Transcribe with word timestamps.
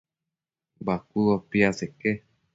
Bacuëbo 0.85 1.35
piaseque 1.49 2.11